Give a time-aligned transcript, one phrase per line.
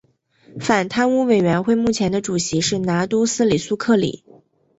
[0.59, 4.23] 反贪污委员会目前的主席是拿督斯里苏克里。